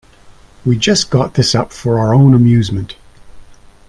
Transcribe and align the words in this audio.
We 0.65 0.79
just 0.79 1.11
got 1.11 1.35
this 1.35 1.53
up 1.53 1.71
for 1.71 1.99
our 1.99 2.11
own 2.11 2.33
amusement. 2.33 2.95